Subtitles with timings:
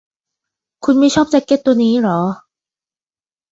[0.83, 2.19] คุณไม่ชอบแจ๊คเก็ตตัวนี้หรอ